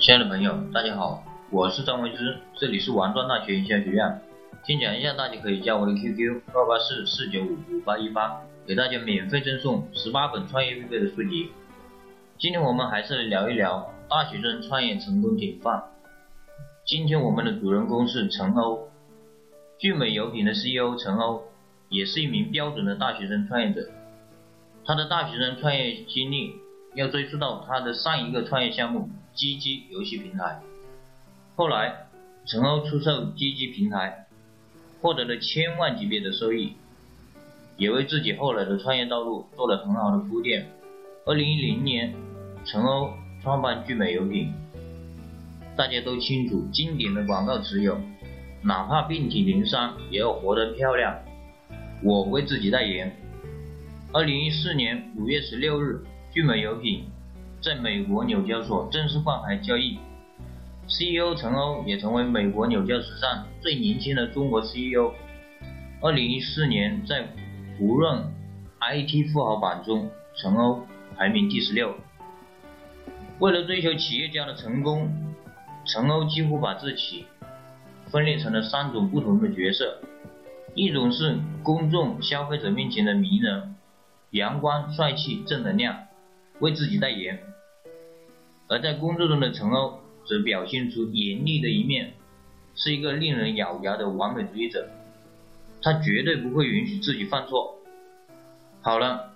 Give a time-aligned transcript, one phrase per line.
[0.00, 4.22] 亲爱的朋友，大家好，我是张维之，这里是王庄大学营销学院。
[4.62, 11.50] 先讲一下，大家可以加我的 QQ 二八四四九五五八一八，给大家免费赠送十八本创业必备的书籍。
[12.38, 15.82] 今天我们还是来聊一聊大学生创业成功典范。
[16.86, 18.88] 今天我们的主人公是陈欧，
[19.78, 21.42] 聚美油品的 CEO 陈欧，
[21.88, 23.90] 也是一名标准的大学生创业者。
[24.84, 26.54] 他的大学生创业经历
[26.94, 29.08] 要追溯到他的上一个创业项目。
[29.36, 30.60] ——GG 游戏平台，
[31.54, 32.08] 后来
[32.44, 34.26] 陈欧出售 GG 平台，
[35.00, 36.72] 获得了千万级别的收益，
[37.76, 40.68] 也为自己后来的创业道路做了很好的铺垫。
[41.24, 42.12] 二零一零年，
[42.64, 44.52] 陈欧创办聚美油品，
[45.76, 47.96] 大家都清楚经典的广告词有：
[48.64, 51.16] 哪怕遍体鳞伤，也要活得漂亮。
[52.02, 53.14] 我为自己代言。
[54.12, 57.06] 二零一四年五月十六日，聚美油品。
[57.60, 59.98] 在美国纽交所正式挂牌交易
[60.86, 65.12] ，CEO 陈欧也成为美国纽交史上最年轻的中国 CEO。
[66.00, 67.26] 二零一四年在
[67.78, 68.22] 胡润
[68.80, 71.94] IT 富豪榜中，陈欧排名第十六。
[73.40, 75.10] 为了追求企业家的成功，
[75.86, 77.24] 陈欧几乎把自己
[78.06, 80.00] 分裂成了三种不同的角色：
[80.74, 83.74] 一种是公众消费者面前的名人，
[84.30, 86.04] 阳光帅气正能量。
[86.60, 87.38] 为自己代言，
[88.66, 92.14] 而在工作中的陈欧则表现出严厉的一面，
[92.74, 94.88] 是一个令人咬牙的完美主义者，
[95.80, 97.78] 他绝对不会允许自己犯错。
[98.80, 99.34] 好了，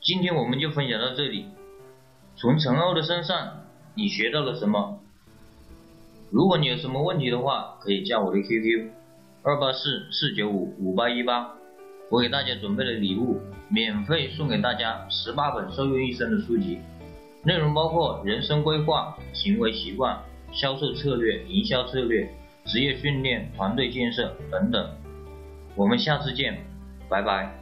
[0.00, 1.46] 今天我们就分享到这里。
[2.36, 5.00] 从陈欧的身上，你学到了什么？
[6.30, 8.90] 如果你有什么问题的话，可以加我的 QQ：
[9.42, 11.56] 二八四四九五五八一八。
[12.10, 16.80] 我给大家准备了礼物，免费送给大家十八本受用一生的书籍，
[17.44, 20.20] 内容包括人生规划、行为习惯、
[20.52, 22.28] 销售策略、营销策略、
[22.64, 24.90] 职业训练、团队建设等等。
[25.76, 26.58] 我们下次见，
[27.08, 27.54] 拜拜。